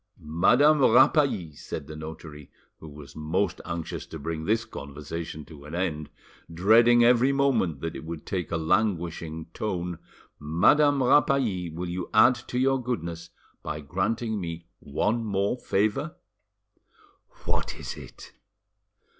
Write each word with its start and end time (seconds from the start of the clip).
"Madame 0.17 0.79
Rapally," 0.79 1.53
said 1.55 1.85
the 1.85 1.95
notary, 1.95 2.49
who 2.79 2.87
was 2.89 3.15
most 3.15 3.61
anxious 3.65 4.07
to 4.07 4.17
bring 4.17 4.45
this 4.45 4.65
conversation 4.65 5.45
to 5.45 5.63
an 5.63 5.75
end, 5.75 6.09
dreading 6.51 7.03
every 7.03 7.31
moment 7.31 7.81
that 7.81 7.95
it 7.95 8.03
would 8.03 8.25
take 8.25 8.51
a 8.51 8.57
languishing 8.57 9.45
tone, 9.53 9.99
"Madame 10.39 11.03
Rapally, 11.03 11.69
will 11.69 11.87
you 11.87 12.09
add 12.15 12.33
to 12.33 12.57
your 12.57 12.81
goodness 12.81 13.29
by 13.61 13.79
granting 13.79 14.41
me 14.41 14.65
one 14.79 15.23
more 15.23 15.55
favour?" 15.59 16.15
"What 17.45 17.75
is 17.75 17.95
it?" 17.95 18.31